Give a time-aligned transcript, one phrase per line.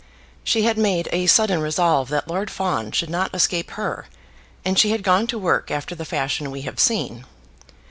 [0.43, 4.07] She had made a sudden resolve that Lord Fawn should not escape her,
[4.65, 7.23] and she had gone to work after the fashion we have seen.